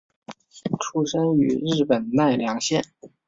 [0.79, 2.83] 出身于日本奈良县。